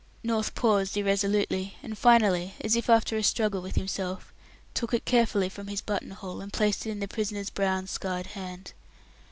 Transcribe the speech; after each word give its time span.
North 0.23 0.55
paused 0.55 0.97
irresolutely, 0.97 1.75
and 1.83 1.95
finally, 1.95 2.55
as 2.61 2.75
if 2.75 2.89
after 2.89 3.17
a 3.17 3.21
struggle 3.23 3.61
with 3.61 3.75
himself, 3.75 4.33
took 4.73 4.95
it 4.95 5.05
carefully 5.05 5.47
from 5.47 5.67
his 5.67 5.81
button 5.81 6.09
hole, 6.09 6.41
and 6.41 6.51
placed 6.51 6.87
it 6.87 6.89
in 6.89 6.99
the 7.01 7.07
prisoner's 7.07 7.51
brown, 7.51 7.85
scarred 7.85 8.25
hand. 8.25 8.73